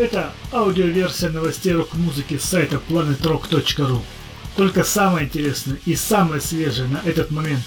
[0.00, 4.00] Это аудиоверсия новостей рок-музыки с сайта planetrock.ru.
[4.56, 7.60] Только самое интересное и самое свежее на этот момент.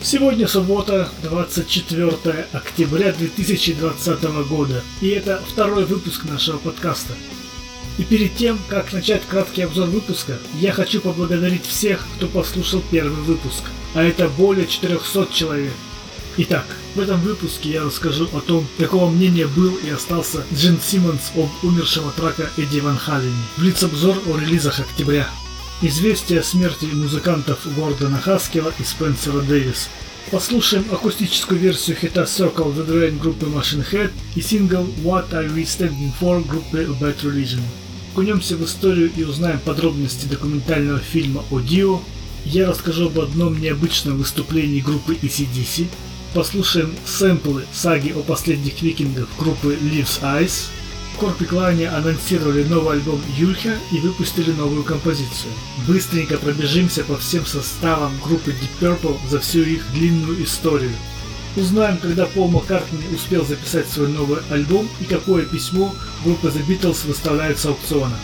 [0.00, 7.14] Сегодня суббота, 24 октября 2020 года, и это второй выпуск нашего подкаста.
[7.98, 13.20] И перед тем, как начать краткий обзор выпуска, я хочу поблагодарить всех, кто послушал первый
[13.24, 15.72] выпуск, а это более 400 человек.
[16.36, 21.32] Итак, в этом выпуске я расскажу о том, какого мнения был и остался Джин Симмонс
[21.34, 23.34] об умершего трака Эдди Ван Халлене.
[23.56, 25.28] Блиц-обзор о релизах октября.
[25.82, 29.88] Известие о смерти музыкантов Гордона Хаскела и Спенсера Дэвис.
[30.30, 35.64] Послушаем акустическую версию хита Circle the Drain группы Machine Head и сингл What Are We
[35.64, 37.62] Standing For группы Bad Religion.
[38.12, 42.00] Окунемся в историю и узнаем подробности документального фильма о Дио.
[42.44, 45.88] Я расскажу об одном необычном выступлении группы ECDC,
[46.34, 50.68] послушаем сэмплы саги о последних викингах группы Leaves Eyes.
[51.18, 55.52] Корпи Клане анонсировали новый альбом Юльха и выпустили новую композицию.
[55.86, 60.92] Быстренько пробежимся по всем составам группы Deep Purple за всю их длинную историю.
[61.56, 67.06] Узнаем, когда Пол Маккартни успел записать свой новый альбом и какое письмо группа The Beatles
[67.06, 68.16] выставляет с аукциона.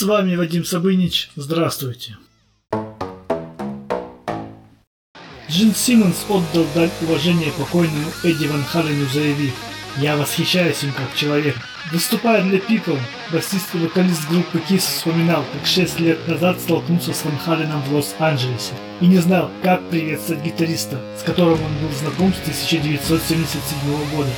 [0.00, 1.28] С вами Вадим Сабынич.
[1.36, 2.16] Здравствуйте.
[5.50, 9.52] Джин Симмонс отдал дань уважения покойному Эдди Ван Халену, заявив
[9.98, 11.54] «Я восхищаюсь им как человек».
[11.92, 12.98] Выступая для People,
[13.30, 17.92] басист и вокалист группы Kiss вспоминал, как 6 лет назад столкнулся с Ван Халеном в
[17.92, 18.72] Лос-Анджелесе
[19.02, 24.30] и не знал, как приветствовать гитариста, с которым он был знаком с 1977 года,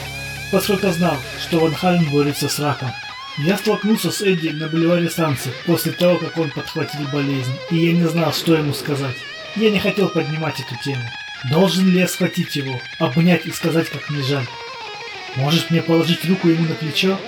[0.50, 2.90] поскольку знал, что Ван Хален борется с раком.
[3.38, 7.92] Я столкнулся с Эдди на бульваре станции после того, как он подхватил болезнь, и я
[7.92, 9.16] не знал, что ему сказать.
[9.56, 11.02] Я не хотел поднимать эту тему.
[11.50, 14.46] Должен ли я схватить его, обнять и сказать, как мне жаль?
[15.36, 17.18] Может мне положить руку ему на плечо?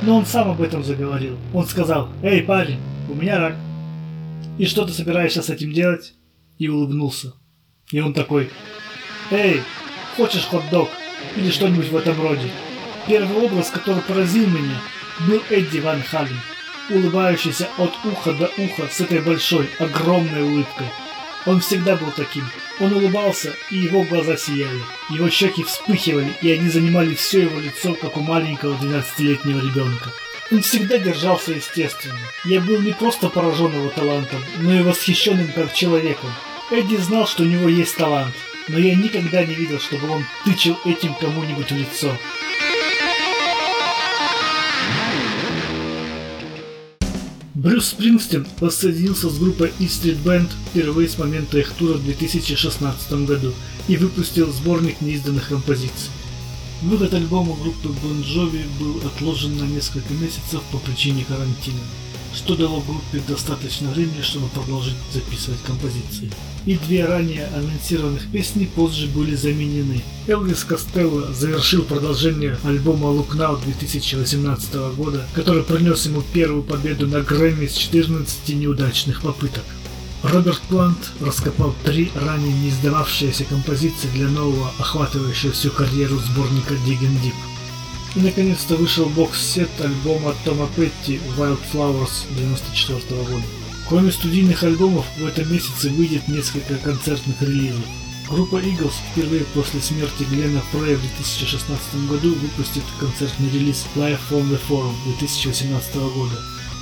[0.00, 1.36] Но он сам об этом заговорил.
[1.52, 3.56] Он сказал, «Эй, парень, у меня рак».
[4.58, 6.14] «И что ты собираешься с этим делать?»
[6.58, 7.34] И улыбнулся.
[7.90, 8.50] И он такой,
[9.30, 9.62] «Эй,
[10.16, 10.88] хочешь хот-дог?»
[11.36, 12.50] Или что-нибудь в этом роде.
[13.06, 14.80] Первый образ, который поразил меня,
[15.20, 16.40] был Эдди Ван Хален,
[16.88, 20.86] улыбающийся от уха до уха с этой большой, огромной улыбкой.
[21.46, 22.44] Он всегда был таким.
[22.80, 24.80] Он улыбался, и его глаза сияли.
[25.08, 30.12] Его щеки вспыхивали, и они занимали все его лицо, как у маленького 12-летнего ребенка.
[30.50, 32.18] Он всегда держался естественно.
[32.44, 36.30] Я был не просто поражен его талантом, но и восхищенным как человеком.
[36.70, 38.34] Эдди знал, что у него есть талант,
[38.68, 42.16] но я никогда не видел, чтобы он тычил этим кому-нибудь в лицо.
[47.62, 53.12] Брюс Спрингстин воссоединился с группой E Street Band впервые с момента их тура в 2016
[53.26, 53.52] году
[53.86, 56.08] и выпустил сборник неизданных композиций.
[56.80, 61.80] Выход альбома группы Bon Jovi был отложен на несколько месяцев по причине карантина,
[62.34, 66.30] что дало группе достаточно времени, чтобы продолжить записывать композиции
[66.66, 70.02] и две ранее анонсированных песни позже были заменены.
[70.26, 77.20] Элвис Костелло завершил продолжение альбома Look Now 2018 года, который принес ему первую победу на
[77.20, 79.64] Грэмми с 14 неудачных попыток.
[80.22, 87.22] Роберт Плант раскопал три ранее не издававшиеся композиции для нового, охватывающего всю карьеру сборника Diggin'
[87.22, 87.34] Deep.
[88.16, 93.44] И наконец-то вышел бокс-сет альбома Тома Петти Wildflowers 1994 года.
[93.88, 97.84] Кроме студийных альбомов, в этом месяце выйдет несколько концертных релизов.
[98.28, 104.48] Группа Eagles впервые после смерти Глена Фрея в 2016 году выпустит концертный релиз Live from
[104.50, 106.36] the Forum 2018 года,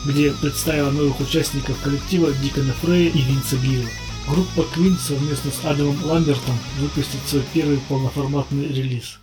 [0.07, 3.89] где представила новых участников коллектива Дикона Фрея и Винса Гилла.
[4.29, 9.19] Группа Queen совместно с Адамом Ламбертом выпустит свой первый полноформатный релиз.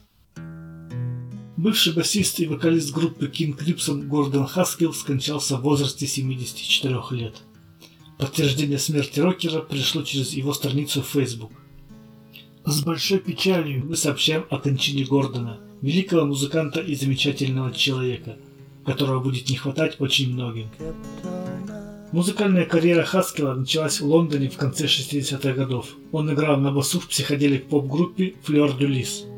[1.58, 7.36] Бывший басист и вокалист группы King Crimson Гордон Хаскилл скончался в возрасте 74 лет.
[8.18, 11.52] Подтверждение смерти рокера пришло через его страницу в Facebook.
[12.66, 18.38] С большой печалью мы сообщаем о кончине Гордона, великого музыканта и замечательного человека,
[18.86, 20.70] которого будет не хватать очень многим.
[22.12, 25.96] Музыкальная карьера Хаскела началась в Лондоне в конце 60-х годов.
[26.12, 29.35] Он играл на басу в психоделик поп-группе Fleur de Lis,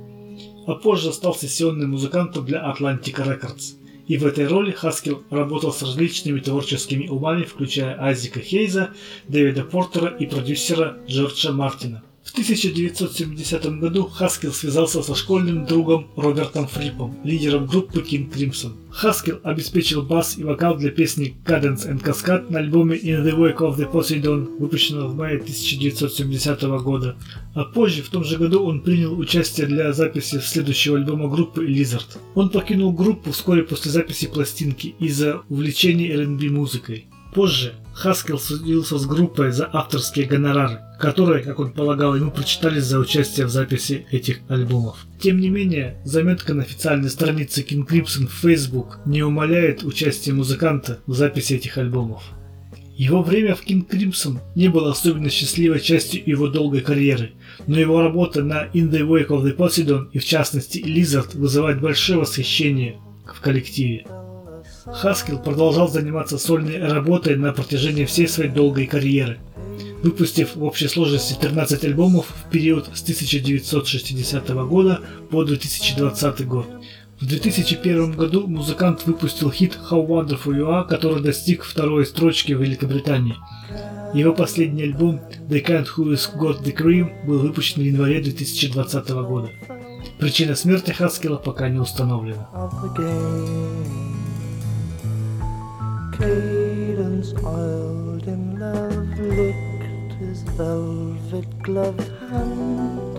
[0.67, 5.81] а позже стал сессионным музыкантом для Atlantic Records И в этой роли Хаскил работал с
[5.81, 8.91] различными творческими умами, включая Айзека Хейза,
[9.27, 12.03] Дэвида Портера и продюсера Джорджа Мартина.
[12.37, 18.73] В 1970 году Хаскил связался со школьным другом Робертом Фрипом, лидером группы King Crimson.
[18.91, 23.57] Хаскил обеспечил бас и вокал для песни Cadence and Cascade на альбоме In the Wake
[23.57, 27.17] of the Poseidon, выпущенного в мае 1970 года.
[27.55, 32.19] А позже, в том же году, он принял участие для записи следующего альбома группы Lizard.
[32.35, 37.07] Он покинул группу вскоре после записи пластинки из-за увлечения R&B музыкой.
[37.37, 42.97] Позже Хаскел судился с группой за авторские гонорары, которые, как он полагал, ему прочитались за
[42.97, 45.05] участие в записи этих альбомов.
[45.21, 50.99] Тем не менее, заметка на официальной странице King Crimson в Facebook не умаляет участие музыканта
[51.05, 52.23] в записи этих альбомов.
[52.95, 57.33] Его время в King Crimson не было особенно счастливой частью его долгой карьеры,
[57.67, 61.81] но его работа на In the Wake of the Poseidon и в частности Lizard вызывает
[61.81, 62.97] большое восхищение
[63.31, 64.07] в коллективе.
[64.93, 69.37] Хаскил продолжал заниматься сольной работой на протяжении всей своей долгой карьеры,
[70.03, 76.67] выпустив в общей сложности 13 альбомов в период с 1960 года по 2020 год.
[77.19, 82.61] В 2001 году музыкант выпустил хит How Wonderful You Are, который достиг второй строчки в
[82.61, 83.35] Великобритании.
[84.13, 85.19] Его последний альбом
[85.49, 89.49] The Kind Who Is Got The Cream был выпущен в январе 2020 года.
[90.19, 92.47] Причина смерти Хаскила пока не установлена.
[96.17, 103.17] Cadence oiled in love licked his velvet gloved hand.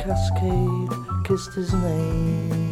[0.00, 0.88] Cascade
[1.24, 2.71] kissed his name.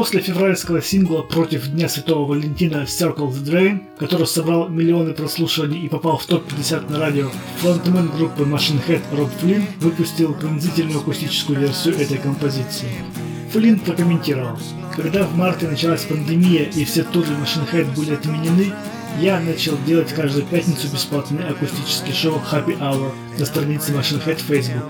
[0.00, 5.90] После февральского сингла против Дня Святого Валентина Circle the Drain, который собрал миллионы прослушиваний и
[5.90, 7.28] попал в топ-50 на радио,
[7.58, 12.88] фронтмен группы Machine Head Роб Флинн выпустил пронзительную акустическую версию этой композиции.
[13.52, 14.58] Флинн прокомментировал,
[14.96, 18.72] когда в марте началась пандемия и все туры Machine Head были отменены,
[19.18, 24.84] я начал делать каждую пятницу бесплатный акустический шоу Happy Hour на странице Machine Head Facebook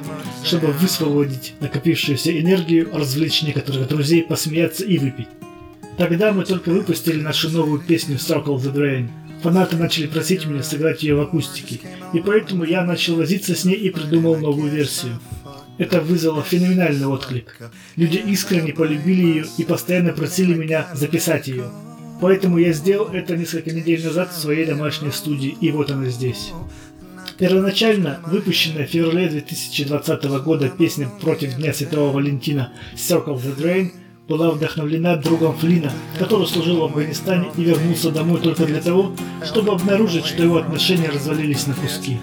[0.44, 5.28] чтобы высвободить накопившуюся энергию, развлечь некоторых друзей, посмеяться и выпить.
[5.98, 9.08] Тогда мы только выпустили нашу новую песню Circle the Drain.
[9.42, 11.80] Фанаты начали просить меня сыграть ее в акустике,
[12.12, 15.18] и поэтому я начал возиться с ней и придумал новую версию.
[15.78, 17.56] Это вызвало феноменальный отклик.
[17.96, 21.70] Люди искренне полюбили ее и постоянно просили меня записать ее.
[22.20, 26.52] Поэтому я сделал это несколько недель назад в своей домашней студии, и вот она здесь.
[27.38, 33.92] Первоначально выпущенная в феврале 2020 года песня против Дня Святого Валентина Circle the Drain
[34.28, 39.12] была вдохновлена другом Флина, который служил в Афганистане и вернулся домой только для того,
[39.44, 42.18] чтобы обнаружить, что его отношения развалились на куски.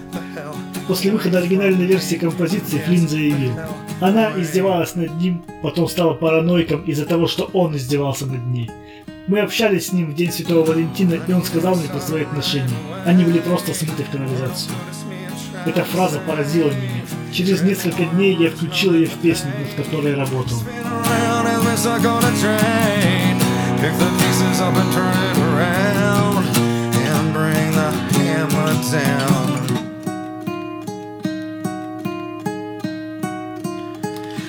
[0.87, 3.51] После выхода оригинальной версии композиции Флинн заявил,
[3.99, 8.69] она издевалась над ним, потом стала параноиком из-за того, что он издевался над ней.
[9.27, 12.69] Мы общались с ним в день Святого Валентина, и он сказал мне про свои отношения.
[13.05, 14.73] Они были просто смыты в канализацию.
[15.65, 17.03] Эта фраза поразила меня.
[17.33, 20.57] Через несколько дней я включил ее в песню, над которой работал.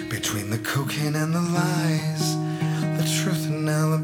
[0.08, 2.17] Between the cocaine and the lies,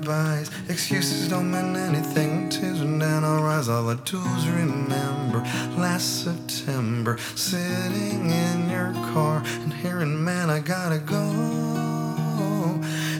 [0.04, 2.48] and excuses don't mean anything.
[2.48, 3.68] Tears run down, I'll rise.
[3.68, 5.40] All do is remember
[5.76, 11.22] last September, sitting in your car and hearing, man, I gotta go.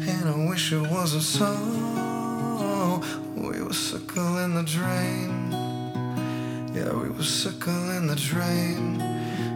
[0.07, 1.55] And I wish it wasn't so.
[3.37, 3.73] We were
[4.39, 5.53] in the drain.
[6.75, 7.23] Yeah, we were
[7.97, 8.99] in the drain.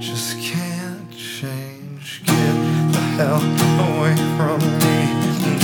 [0.00, 2.22] Just can't change.
[2.24, 2.77] The
[3.18, 3.42] hell
[3.90, 4.96] away from me.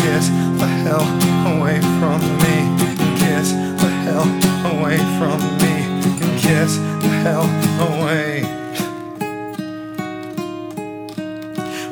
[0.03, 0.27] Get
[0.59, 1.07] the hell
[1.55, 2.57] away from me.
[3.23, 3.47] Get
[3.79, 4.27] the hell
[4.75, 5.75] away from me.
[6.43, 7.49] Get the hell
[7.87, 8.43] away.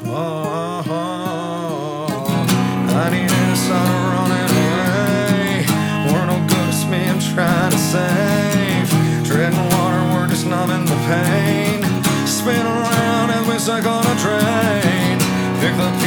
[0.05, 0.83] Oh,
[2.89, 3.31] I need
[4.11, 5.63] running away.
[6.11, 8.91] We're no good, me I'm trying to save.
[9.31, 11.79] Water, we're just numbing the pain.
[12.27, 14.41] Spin around as we suck on a train.
[14.43, 14.92] Pick the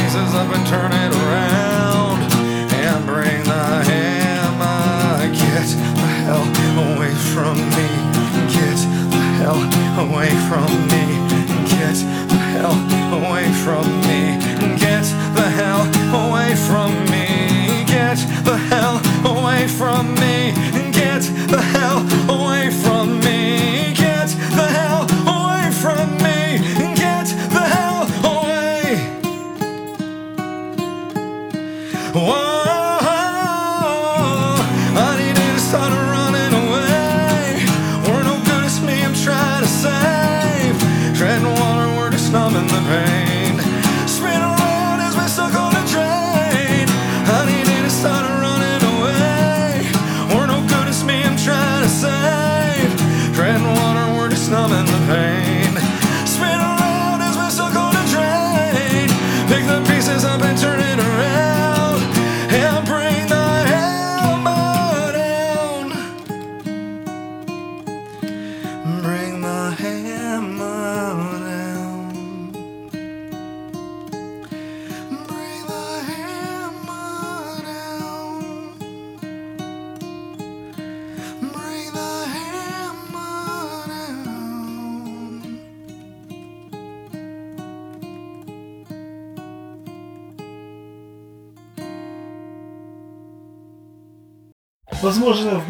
[0.06, 2.22] pieces up and turn it around.
[2.86, 5.26] And bring the hammer.
[5.34, 5.68] Get
[6.00, 6.46] the hell
[6.86, 7.88] away from me.
[8.54, 8.78] Get
[9.14, 9.60] the hell
[10.06, 11.04] away from me.
[11.74, 11.98] Get
[12.30, 12.76] the hell
[13.18, 14.22] away from me.
[14.78, 15.82] Get the hell
[16.22, 17.84] away from me.
[17.86, 20.52] Get the hell away from me.
[20.92, 22.25] Get the hell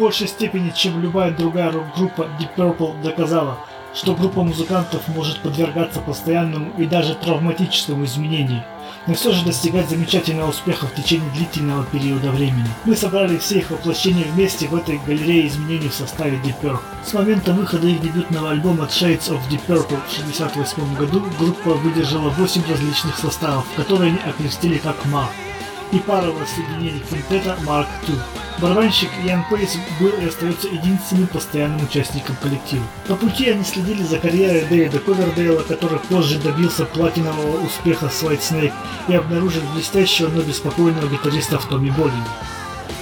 [0.06, 3.58] большей степени, чем любая другая рок-группа, Deep Purple доказала,
[3.92, 8.62] что группа музыкантов может подвергаться постоянному и даже травматическому изменению,
[9.08, 12.68] но все же достигать замечательного успеха в течение длительного периода времени.
[12.84, 16.78] Мы собрали все их воплощения вместе в этой галерее изменений в составе Deep Purple.
[17.04, 22.30] С момента выхода их дебютного альбома Shades of Deep Purple в 1968 году группа выдержала
[22.30, 25.45] 8 различных составов, которые они окрестили как Mark
[25.92, 28.18] и парового соединения квинтета Mark II.
[28.60, 32.84] Барабанщик Ян Пейс был и остается единственным постоянным участником коллектива.
[33.06, 38.40] По пути они следили за карьерой Дэвида Ковердейла, который позже добился платинового успеха с White
[38.40, 38.72] Snake
[39.08, 42.24] и обнаружил блестящего, но беспокойного гитариста в Томми Боллине.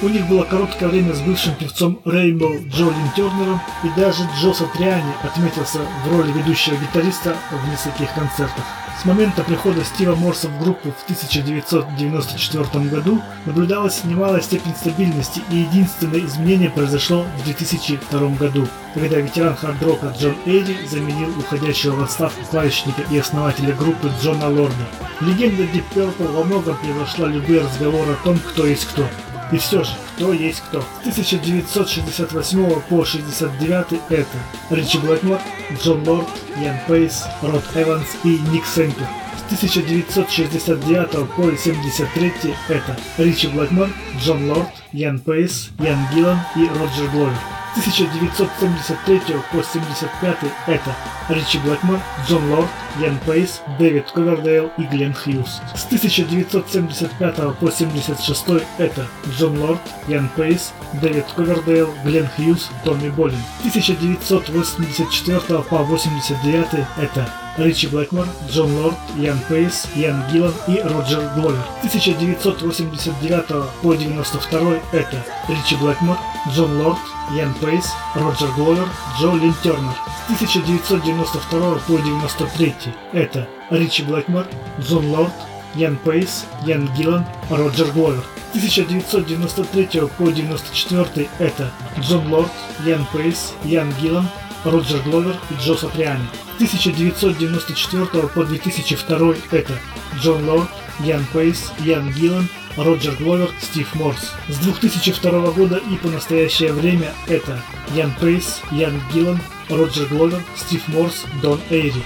[0.04, 5.14] У них было короткое время с бывшим певцом Rainbow Джолин Тернером, и даже Джо Сатриани
[5.22, 8.64] отметился в роли ведущего гитариста в нескольких концертах.
[9.00, 15.56] С момента прихода Стива Морса в группу в 1994 году наблюдалась немалая степень стабильности, и
[15.56, 22.44] единственное изменение произошло в 2002 году, когда ветеран хард-рока Джон Эйди заменил уходящего в отставку
[22.50, 24.84] клавишника и основателя группы Джона Лорда.
[25.22, 29.06] Легенда Deep Purple во многом превзошла любые разговоры о том, кто есть кто.
[29.52, 30.80] И все же, кто есть кто.
[30.80, 34.26] С 1968 по 69 это
[34.70, 35.40] Ричи Блэкмор,
[35.82, 39.06] Джон Лорд, Ян Пейс, Род Эванс и Ник Сэмпер.
[39.36, 42.32] С 1969 по 73
[42.68, 47.53] это Ричи Блэкмор, Джон Лорд, Ян Пейс, Ян Гиллан и Роджер Гловер.
[47.74, 50.36] С 1973 по 1975
[50.68, 50.96] это
[51.28, 52.68] Ричи Блэкмор, Джон Лорд,
[53.00, 55.60] Ян Пейс, Дэвид Ковердейл и Глен Хьюз.
[55.74, 63.42] С 1975 по 1976 это Джон Лорд, Ян Пейс, Дэвид Ковердейл, Глен Хьюз, Томми Болин.
[63.58, 71.30] С 1984 по 1989 это Ричи Блэкмор, Джон Лорд, Ян Пейс, Ян Гиллан и Роджер
[71.36, 71.64] Гловер.
[71.82, 73.46] С 1989
[73.80, 76.18] по 1992 это Ричи Блэкмор,
[76.50, 76.98] Джон Лорд,
[77.36, 78.88] Ян Пейс, Роджер Гловер,
[79.20, 79.94] Джо Лин Тернер.
[80.28, 82.74] С 1992 по 1993
[83.12, 84.46] это Ричи Блэкмор,
[84.80, 85.32] Джон Лорд,
[85.76, 88.24] Ян Пейс, Ян Гиллан, Роджер Гловер.
[88.52, 91.70] С 1993 по 1994 это
[92.00, 92.50] Джон Лорд,
[92.84, 94.28] Ян Пейс, Ян Гиллан,
[94.64, 96.26] Роджер Гловер и Джо Сатриани.
[96.58, 99.72] С 1994 по 2002 это
[100.20, 100.68] Джон Лорд,
[101.00, 104.32] Ян Пейс, Ян Гиллан, Роджер Гловер, Стив Морс.
[104.48, 107.60] С 2002 года и по настоящее время это
[107.94, 112.02] Ян Пейс, Ян Гиллан, Роджер Гловер, Стив Морс, Дон Эйри.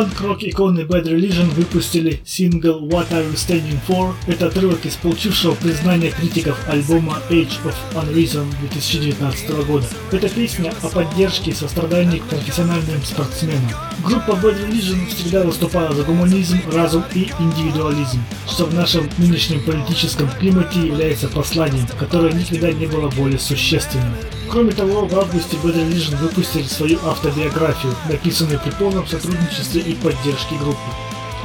[0.00, 4.14] Панк-рок иконы Bad Religion выпустили сингл What Are You Standing For.
[4.26, 9.84] Это отрывок из получившего признание критиков альбома Age of Unreason 2019 года.
[10.10, 13.60] Это песня о поддержке и сострадании к профессиональным спортсменам.
[14.02, 20.30] Группа Bad Religion всегда выступала за гуманизм, разум и индивидуализм, что в нашем нынешнем политическом
[20.30, 24.14] климате является посланием, которое никогда не было более существенным.
[24.50, 30.78] Кроме того, в августе Bad выпустили свою автобиографию, написанную при полном сотрудничестве и поддержке группы.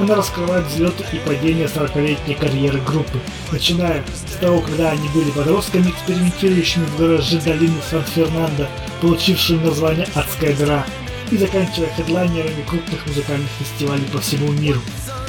[0.00, 3.20] Она раскрывает взлеты и падения 40-летней карьеры группы,
[3.52, 8.66] начиная с того, когда они были подростками, экспериментирующими в гараже долины Сан-Фернандо,
[9.00, 10.84] получившими название «Адская дыра»,
[11.30, 14.80] и заканчивая хедлайнерами крупных музыкальных фестивалей по всему миру.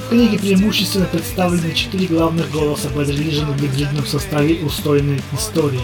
[0.06, 5.82] В книге преимущественно представлены четыре главных голоса Bad Religion в гибридном составе устойной истории.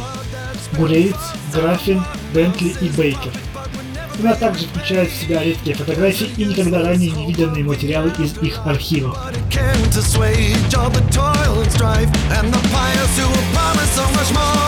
[0.77, 1.15] Гуревиц,
[1.53, 3.31] Графин, Бентли и Бейкер.
[4.19, 8.65] Она также включает в себя редкие фотографии и никогда ранее не виденные материалы из их
[11.67, 14.62] strife and the pious who will promise so much more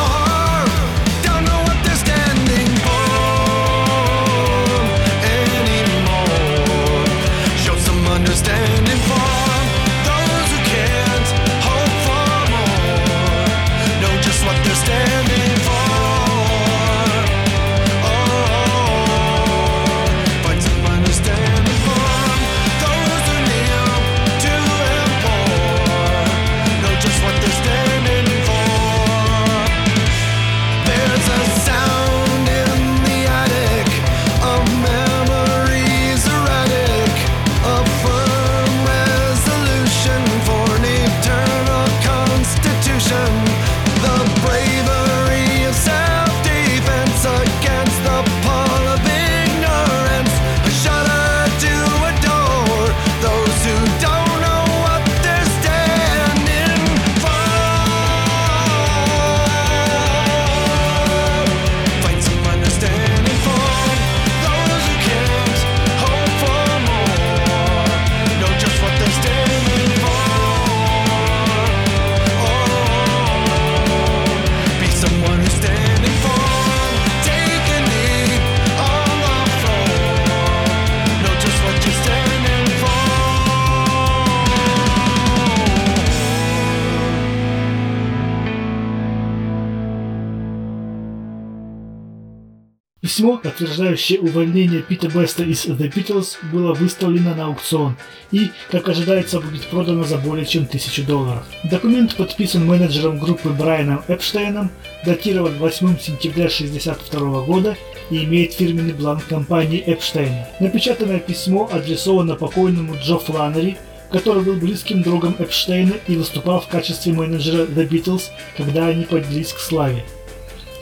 [93.06, 97.96] Письмо, подтверждающее увольнение Пита Беста из The Beatles, было выставлено на аукцион
[98.32, 101.44] и, как ожидается, будет продано за более чем тысячу долларов.
[101.66, 104.72] Документ подписан менеджером группы Брайаном Эпштейном,
[105.06, 107.78] датирован 8 сентября 1962 года
[108.10, 110.48] и имеет фирменный бланк компании Эпштейна.
[110.60, 113.78] Напечатанное письмо адресовано покойному Джо Фланнери,
[114.12, 119.54] который был близким другом Эпштейна и выступал в качестве менеджера The Beatles, когда они поднялись
[119.54, 120.04] к славе.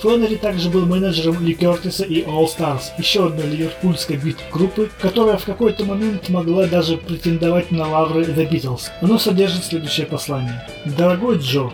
[0.04, 5.46] Фланнери также был менеджером Ли Кертиса и All Stars, еще одной ливерпульской бит-группы, которая в
[5.46, 8.89] какой-то момент могла даже претендовать на лавры The Beatles.
[9.00, 10.68] Оно содержит следующее послание.
[10.84, 11.72] «Дорогой Джо,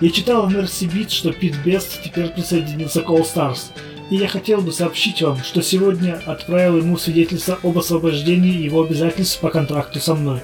[0.00, 3.72] я читал в Mercy Beat, что Пит Бест теперь присоединился к All Stars,
[4.10, 9.40] и я хотел бы сообщить вам, что сегодня отправил ему свидетельство об освобождении его обязательств
[9.40, 10.38] по контракту со мной.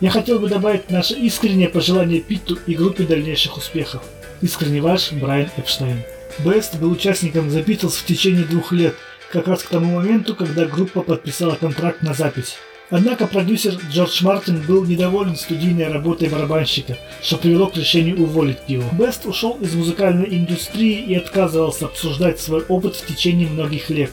[0.00, 4.02] Я хотел бы добавить наше искреннее пожелание Питту и группе дальнейших успехов.
[4.42, 6.04] Искренне ваш Брайан Эпштейн.
[6.44, 8.94] Бест был участником The Beatles в течение двух лет,
[9.32, 12.56] как раз к тому моменту, когда группа подписала контракт на запись.
[12.90, 18.84] Однако продюсер Джордж Мартин был недоволен студийной работой барабанщика, что привело к решению уволить его.
[18.92, 24.12] Бест ушел из музыкальной индустрии и отказывался обсуждать свой опыт в течение многих лет,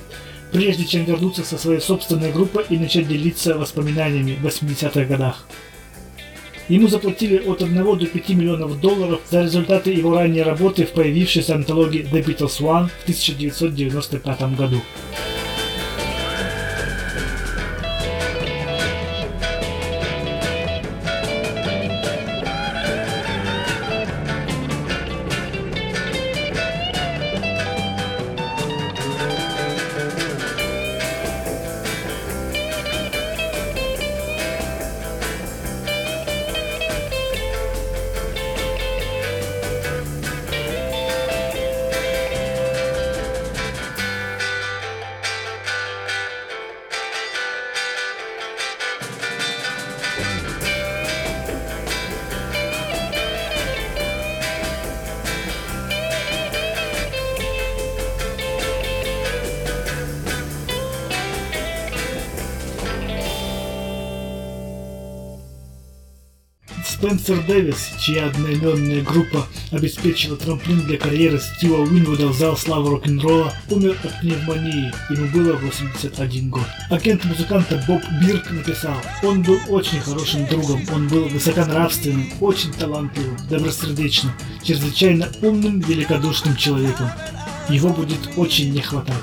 [0.51, 5.45] прежде чем вернуться со своей собственной группой и начать делиться воспоминаниями в 80-х годах.
[6.67, 11.55] Ему заплатили от 1 до 5 миллионов долларов за результаты его ранней работы в появившейся
[11.55, 14.81] антологии The Beatles One в 1995 году.
[67.47, 73.97] Дэвис, чья одноименная группа обеспечила трамплин для карьеры Стива Уинвуда в зал славы рок-н-ролла, умер
[74.03, 76.65] от пневмонии, ему было 81 год.
[76.89, 83.37] Агент музыканта Боб Бирк написал, он был очень хорошим другом, он был высоконравственным, очень талантливым,
[83.49, 87.09] добросердечным, чрезвычайно умным, великодушным человеком.
[87.69, 89.15] Его будет очень не хватать.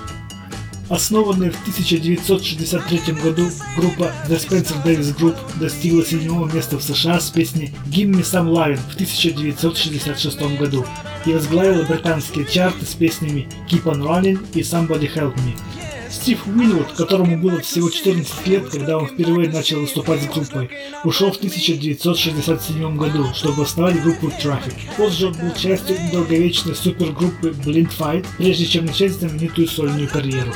[0.92, 7.31] Основанная в 1963 году группа The Spencer Davis Group достигла седьмого места в США с
[7.31, 10.85] песней Give Me Some Lovin' в 1966 году
[11.24, 15.82] и возглавила британские чарты с песнями Keep On Running и Somebody Help Me.
[16.12, 20.70] Стив Уинвуд, которому было всего 14 лет, когда он впервые начал выступать с группой,
[21.05, 24.75] ушел в 1967 году, чтобы основать группу Traffic.
[24.96, 30.53] Позже он был частью долговечной супергруппы Blind Fight, прежде чем начать знаменитую сольную карьеру.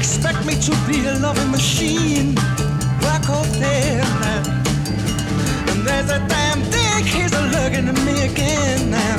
[0.00, 1.50] expect a loving
[7.62, 9.16] looking at me again now.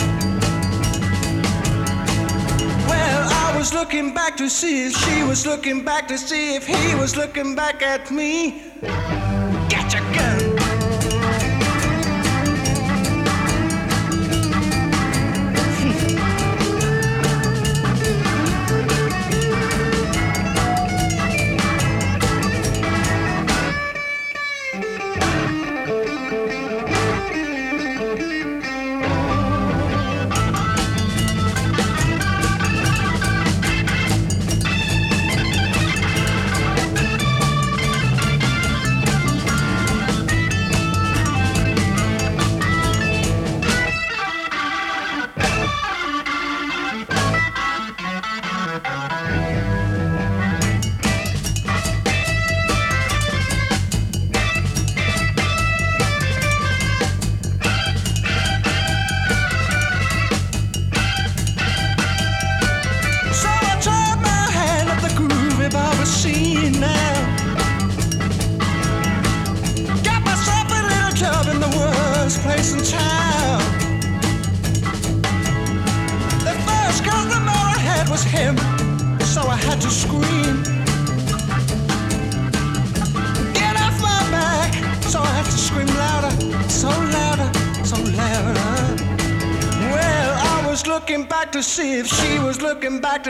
[2.88, 6.66] Well, I was looking back to see if she was looking back to see if
[6.66, 8.64] he was looking back at me.
[9.70, 10.31] Get your gun.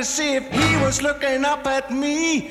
[0.02, 2.50] To see if he was looking up at me.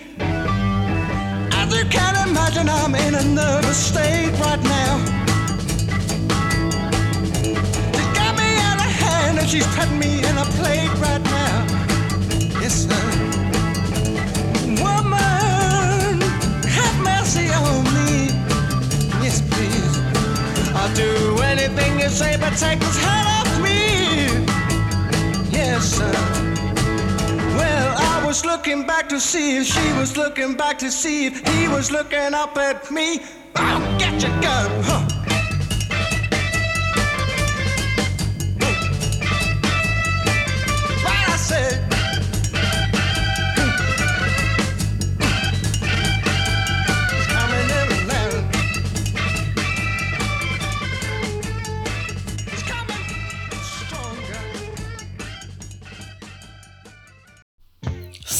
[1.61, 4.93] As you can imagine, I'm in a nervous state right now.
[7.97, 11.57] She got me out of hand and she's putting me in a plate right now.
[12.63, 13.07] Yes, sir.
[14.85, 16.21] Woman,
[16.79, 18.31] have mercy on me.
[19.25, 19.95] Yes, please.
[20.79, 23.30] I'll do anything you say, but take this hat
[28.31, 31.91] was looking back to see if she was looking back to see if he was
[31.91, 33.19] looking up at me.
[33.57, 35.10] I'll get your gun, huh?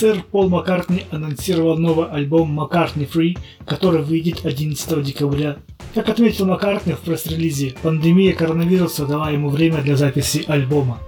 [0.01, 3.37] Сэр Пол Маккартни анонсировал новый альбом «Маккартни Free»,
[3.67, 5.59] который выйдет 11 декабря.
[5.93, 11.01] Как отметил Маккартни в пресс-релизе, пандемия коронавируса дала ему время для записи альбома.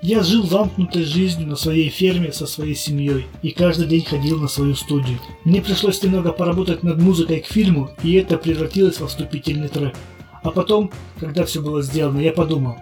[0.00, 4.46] Я жил замкнутой жизнью на своей ферме со своей семьей и каждый день ходил на
[4.46, 5.18] свою студию.
[5.42, 9.96] Мне пришлось немного поработать над музыкой к фильму, и это превратилось во вступительный трек.
[10.44, 12.76] А потом, когда все было сделано, я подумал,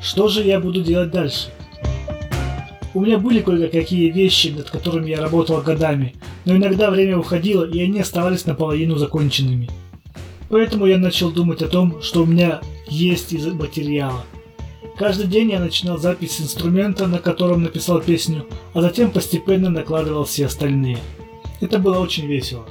[0.00, 1.48] что же я буду делать дальше?
[2.96, 6.14] У меня были кое-какие вещи, над которыми я работал годами,
[6.46, 9.68] но иногда время уходило, и они оставались наполовину законченными.
[10.48, 14.24] Поэтому я начал думать о том, что у меня есть из материала.
[14.96, 20.46] Каждый день я начинал запись инструмента, на котором написал песню, а затем постепенно накладывал все
[20.46, 20.96] остальные.
[21.60, 22.64] Это было очень весело.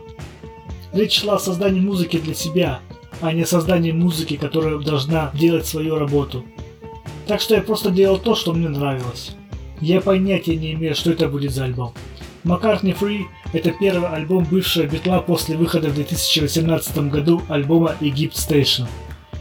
[0.92, 2.80] Речь шла о создании музыки для себя,
[3.22, 6.44] а не о создании музыки, которая должна делать свою работу.
[7.28, 9.36] Так что я просто делал то, что мне нравилось.
[9.82, 11.94] Я понятия не имею, что это будет за альбом.
[12.44, 18.88] Маккартни Free– это первый альбом бывшего Битла после выхода в 2018 году альбома Egypt Station.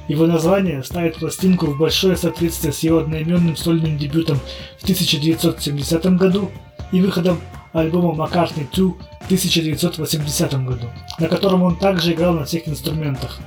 [0.08, 4.38] Его название ставит пластинку в большое соответствие с его одноименным сольным дебютом
[4.78, 6.50] в 1970 году
[6.92, 7.40] и выходом
[7.72, 10.86] альбома Маккартни 2 в 1980 году,
[11.18, 13.40] на котором он также играл на всех инструментах.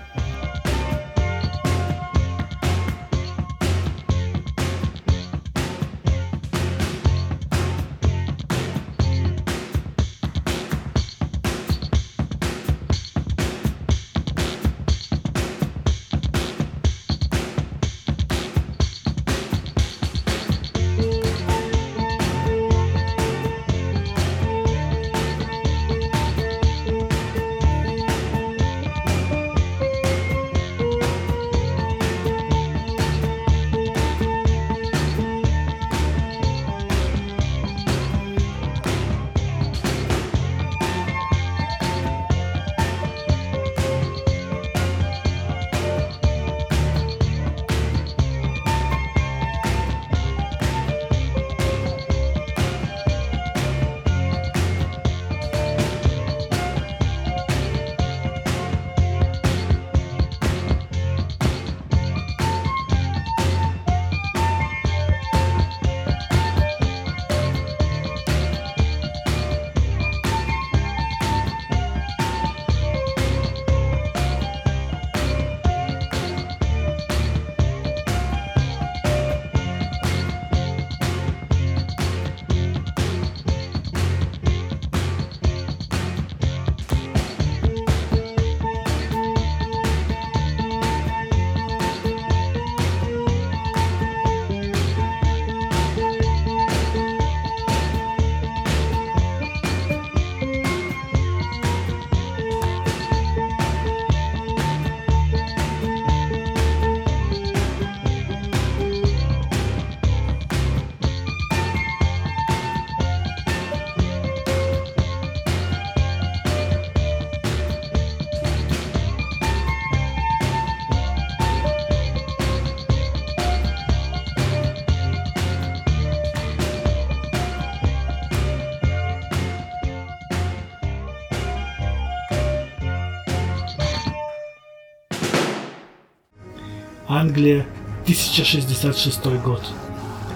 [137.17, 137.65] Англия,
[138.03, 139.63] 1066 год.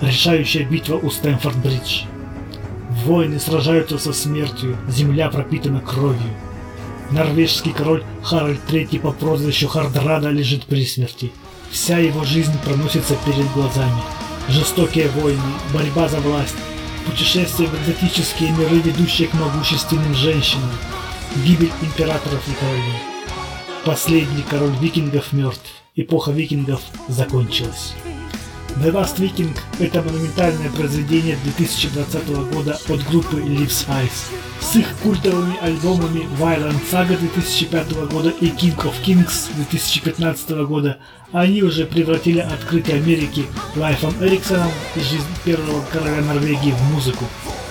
[0.02, 2.06] Решающая битва у Стэнфорд-Бридж.
[3.06, 6.34] Воины сражаются со смертью, земля пропитана кровью.
[7.12, 11.32] Норвежский король Харальд III по прозвищу Хардрада лежит при смерти.
[11.70, 14.02] Вся его жизнь проносится перед глазами.
[14.50, 15.40] Жестокие войны,
[15.72, 16.56] борьба за власть,
[17.06, 20.72] путешествия в экзотические миры, ведущие к могущественным женщинам,
[21.46, 23.02] гибель императоров и королей.
[23.86, 25.81] Последний король викингов мертв.
[25.94, 27.94] Эпоха викингов закончилась.
[28.78, 34.32] The Last Viking– это монументальное произведение 2020 года от группы Leaves Eyes.
[34.62, 40.98] С их культовыми альбомами Violent Saga 2005 года и King of Kings 2015 года
[41.34, 47.26] они уже превратили открытие Америки Лайфом Эриксоном и жизнь первого короля Норвегии в музыку.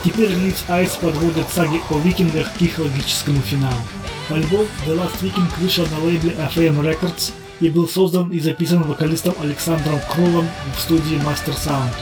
[0.05, 3.81] Теперь Leaves Eyes подводят саги о викингах к их логическому финалу.
[4.29, 9.35] Альбом The Last Viking вышел на лейбле FM Records и был создан и записан вокалистом
[9.41, 11.93] Александром Крулом в студии Master Sound.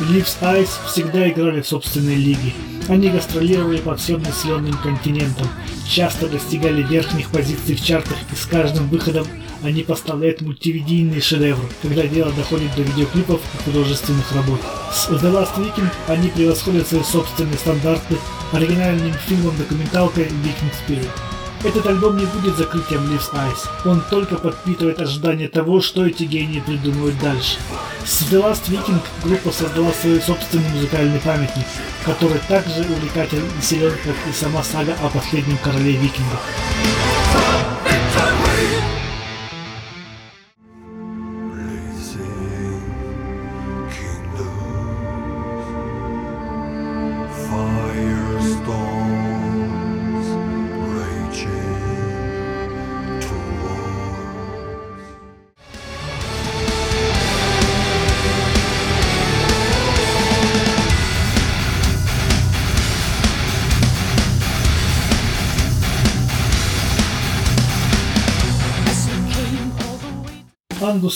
[0.00, 2.52] Leaves Eyes всегда играли в собственной лиге.
[2.88, 5.46] Они гастролировали по всем населенным континентам,
[5.88, 9.26] часто достигали верхних позиций в чартах и с каждым выходом
[9.62, 14.60] они поставляют мультивидийные шедевры, когда дело доходит до видеоклипов и художественных работ.
[14.92, 18.16] С The Last Weekend они превосходят свои собственные стандарты
[18.52, 21.31] оригинальным фильмом-документалкой Viking Spirit.
[21.64, 23.88] Этот альбом не будет закрытием Leaves Eyes.
[23.88, 27.56] Он только подпитывает ожидание того, что эти гении придумают дальше.
[28.04, 31.66] С The Last Viking группа создала свой собственный музыкальный памятник,
[32.04, 36.40] который также увлекателен и силен, как и сама сага о последнем короле викингов.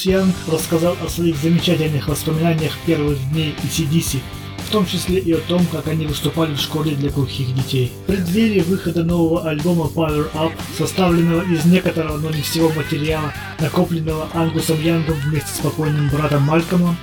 [0.05, 4.19] Янг рассказал о своих замечательных воспоминаниях первых дней ECDC,
[4.67, 7.93] в том числе и о том, как они выступали в школе для глухих детей.
[8.03, 14.29] В преддверии выхода нового альбома Power Up, составленного из некоторого, но не всего материала, накопленного
[14.35, 16.97] Ангусом Янгом вместе с покойным братом Малькомом,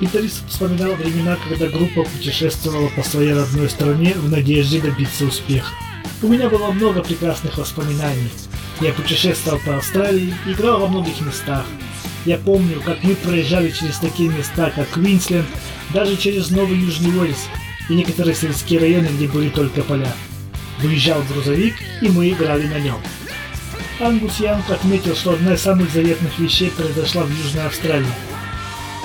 [0.00, 5.72] гитарист вспоминал времена, когда группа путешествовала по своей родной стране в надежде добиться успеха.
[6.22, 8.30] У меня было много прекрасных воспоминаний.
[8.80, 11.64] Я путешествовал по Австралии, играл во многих местах.
[12.24, 15.46] Я помню, как мы проезжали через такие места, как Квинсленд,
[15.92, 17.48] даже через Новый Южный Уэльс
[17.88, 20.12] и некоторые сельские районы, где были только поля.
[20.78, 23.00] Выезжал грузовик, и мы играли на нем.
[24.00, 28.06] Ангус Янг отметил, что одна из самых заветных вещей произошла в Южной Австралии.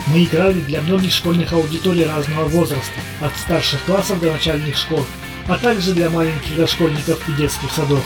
[0.07, 5.05] Мы играли для многих школьных аудиторий разного возраста, от старших классов до начальных школ,
[5.47, 8.05] а также для маленьких дошкольников и детских садов.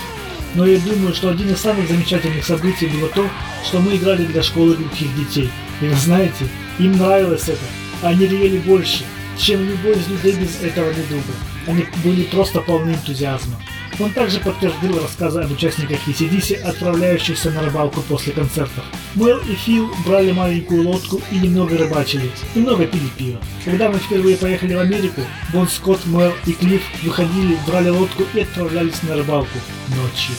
[0.53, 3.29] Но я думаю, что один из самых замечательных событий было то,
[3.63, 5.49] что мы играли для школы глухих детей.
[5.81, 6.45] И вы знаете,
[6.77, 7.63] им нравилось это.
[8.01, 9.05] Они ревели больше,
[9.37, 11.33] чем любой из людей без этого недуга.
[11.67, 13.55] Они были просто полны энтузиазма.
[13.99, 18.83] Он также подтвердил рассказы об участниках ECDC, отправляющихся на рыбалку после концертов.
[19.15, 23.39] Мэл и Фил брали маленькую лодку и немного рыбачили, немного пили пиво.
[23.65, 25.21] Когда мы впервые поехали в Америку,
[25.53, 29.57] Бон Скотт, Мэл и Клифф выходили, брали лодку и отправлялись на рыбалку
[29.89, 30.35] ночью.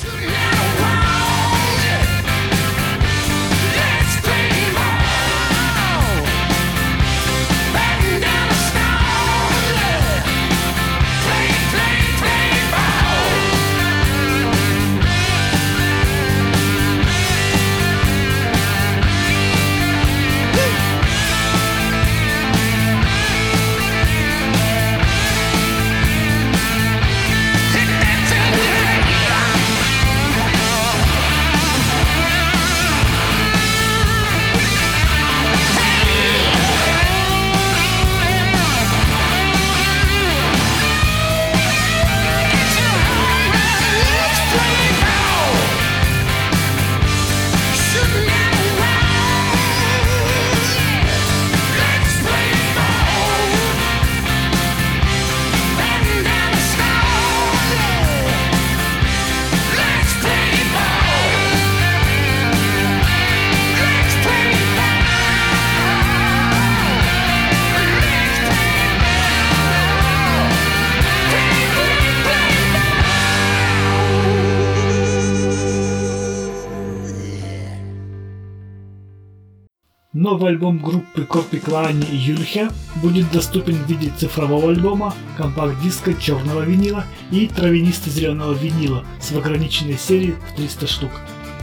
[80.13, 86.61] Новый альбом группы Корпи Клани и Юльхе будет доступен в виде цифрового альбома, компакт-диска черного
[86.61, 91.11] винила и травянисто-зеленого винила с в ограниченной серии в 300 штук.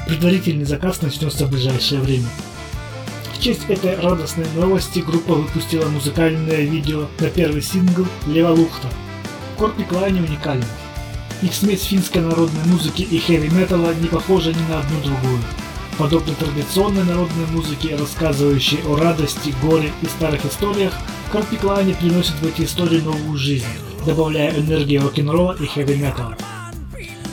[0.08, 2.26] Предварительный заказ начнется в ближайшее время.
[3.36, 8.88] В честь этой радостной новости группа выпустила музыкальное видео на первый сингл «Лева Лухта».
[9.60, 10.66] Корпи Клайне уникальна.
[11.43, 15.39] Их смесь финской народной музыки и хэви-металла не похожа ни на одну другую.
[16.00, 20.93] Подобно традиционной народной музыке, рассказывающей о радости, горе и старых историях,
[21.30, 23.66] Корпи Клайне приносит в эти истории новую жизнь,
[24.06, 26.38] добавляя энергии рок-н-ролла и хэви-металла.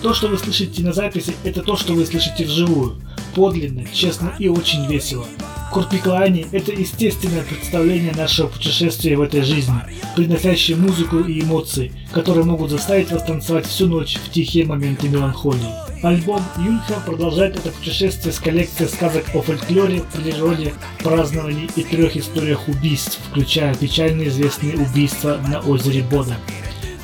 [0.02, 2.96] То, что вы слышите на записи, это то, что вы слышите вживую.
[3.36, 5.26] Подлинно, честно и очень весело.
[5.72, 9.80] Курпиклани– это естественное представление нашего путешествия в этой жизни,
[10.16, 15.85] приносящее музыку и эмоции, которые могут заставить вас танцевать всю ночь в тихие моменты меланхолии.
[16.02, 22.68] Альбом Юнха продолжает это путешествие с коллекцией сказок о фольклоре, природе, праздновании и трех историях
[22.68, 26.36] убийств, включая печально известные убийства на озере Бода.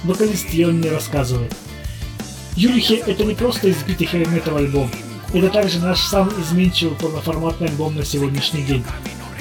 [0.04, 1.54] Вокалист Йон не рассказывает.
[2.54, 4.90] Юлихи– это не просто избитый хэви-метал альбом,
[5.32, 8.84] это также наш самый изменчивый полноформатный альбом на сегодняшний день.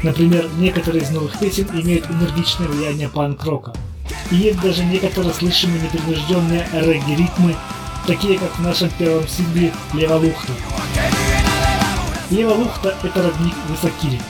[0.02, 3.74] Например, некоторые из новых песен имеют энергичное влияние панк-рока.
[4.32, 7.56] И есть даже некоторые слышимые непринужденные регги-ритмы,
[8.06, 10.54] такие как в нашем первом сингле «Лева Лухта».
[12.30, 14.22] «Лева Лухта»— это родник Высокири.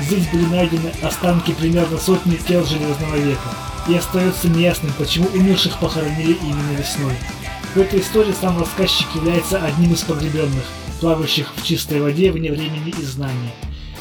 [0.00, 3.50] Здесь были найдены останки примерно сотни тел Железного века,
[3.88, 7.14] и остается неясным, почему умерших похоронили именно весной.
[7.74, 10.64] В этой истории сам рассказчик является одним из погребенных,
[11.00, 13.52] плавающих в чистой воде вне времени и знания.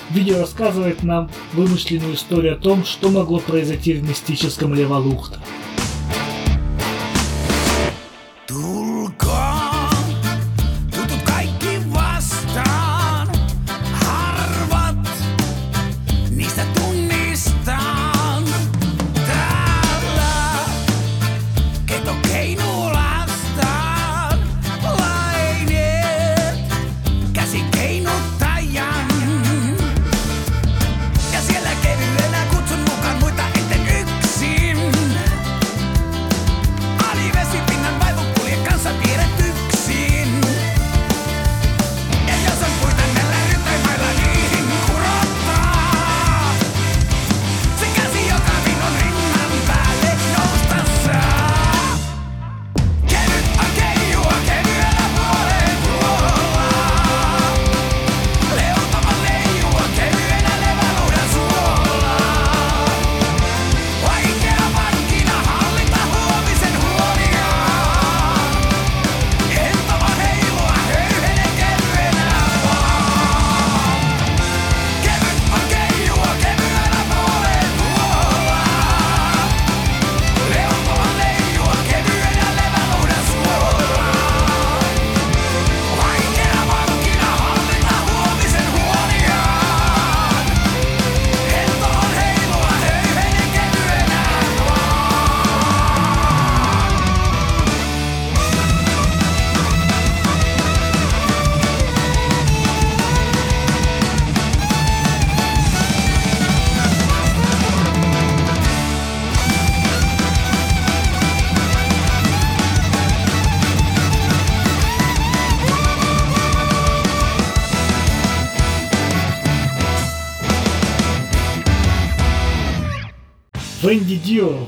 [0.09, 5.39] Видео рассказывает нам вымышленную историю о том, что могло произойти в мистическом Левалухта.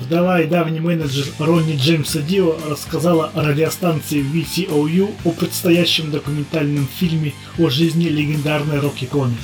[0.08, 7.70] Вдова и давний менеджер Ронни Джеймса Дио, рассказала радиостанции VCOU о предстоящем документальном фильме о
[7.70, 9.36] жизни легендарной рок-иконы.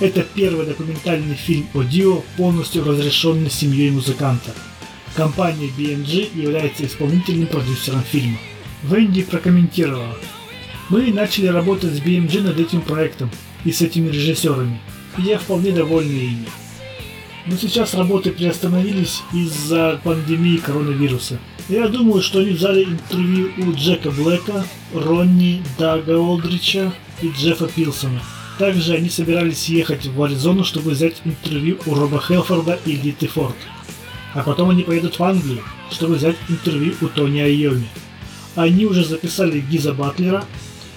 [0.00, 4.52] Это первый документальный фильм о Дио, полностью разрешенный семьей музыканта.
[5.14, 8.38] Компания BMG является исполнительным продюсером фильма.
[8.84, 10.16] Венди прокомментировала.
[10.88, 13.30] Мы начали работать с BMG над этим проектом
[13.66, 14.80] и с этими режиссерами.
[15.18, 16.46] И я вполне довольна ими.
[17.50, 21.38] Но сейчас работы приостановились из-за пандемии коронавируса.
[21.70, 26.92] Я думаю, что они взяли интервью у Джека Блэка, Ронни, Дага Олдрича
[27.22, 28.20] и Джеффа Пилсона.
[28.58, 33.56] Также они собирались ехать в Аризону, чтобы взять интервью у Роба Хелфорда и Литы Форд.
[34.34, 37.88] А потом они поедут в Англию, чтобы взять интервью у Тони Айоми.
[38.56, 40.44] Они уже записали Гиза Батлера,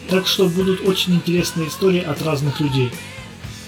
[0.10, 2.92] так что будут очень интересные истории от разных людей.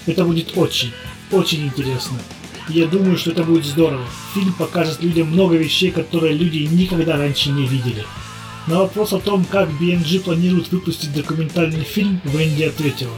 [0.04, 0.92] Это будет очень,
[1.30, 2.18] очень интересно.
[2.68, 4.06] И Я думаю, что это будет здорово.
[4.34, 8.04] Фильм покажет людям много вещей, которые люди никогда раньше не видели.
[8.66, 13.12] На вопрос о том, как BMG планирует выпустить документальный фильм, Венди ответила.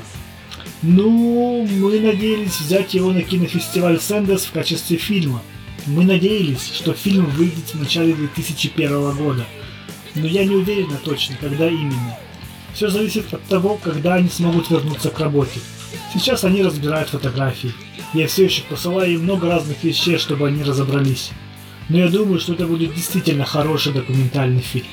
[0.82, 5.42] Ну, мы надеялись взять его на кинофестиваль Сэндерс в качестве фильма.
[5.86, 9.46] Мы надеялись, что фильм выйдет в начале 2001 года.
[10.16, 12.18] Но я не уверена точно, когда именно.
[12.74, 15.60] Все зависит от того, когда они смогут вернуться к работе.
[16.12, 17.72] Сейчас они разбирают фотографии.
[18.14, 21.30] Я все еще посылаю им много разных вещей, чтобы они разобрались.
[21.88, 24.86] Но я думаю, что это будет действительно хороший документальный фильм.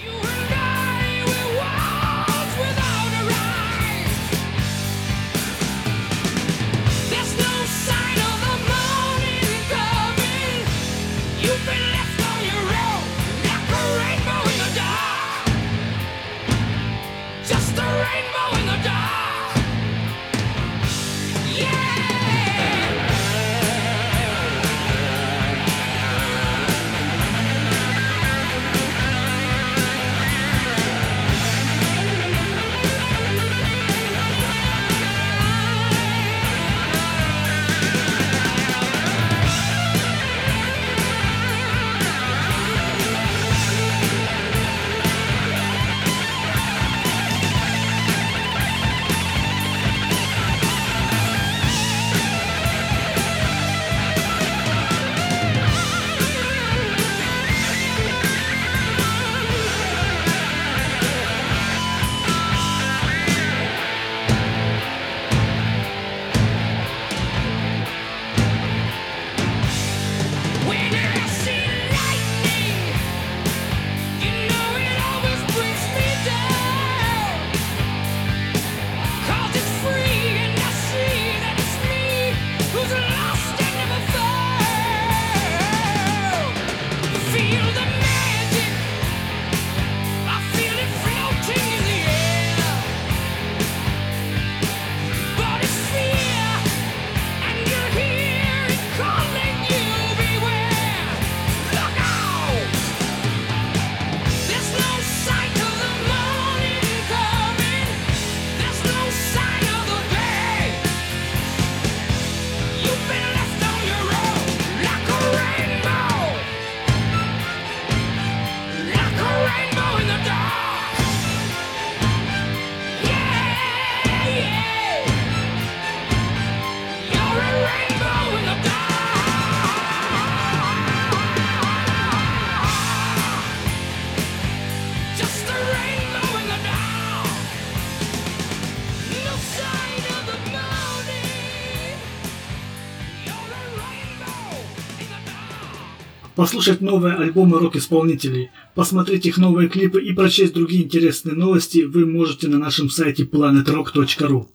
[146.43, 152.49] Послушать новые альбомы рок-исполнителей, посмотреть их новые клипы и прочесть другие интересные новости вы можете
[152.49, 154.47] на нашем сайте planetrock.ru.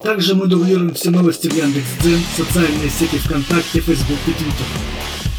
[0.00, 4.66] Также мы дублируем все новости в Яндекс.Дзен, социальные сети ВКонтакте, Фейсбук и Твиттер.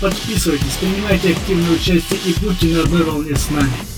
[0.02, 3.93] Подписывайтесь, принимайте активное участие и будьте на одной волне с нами.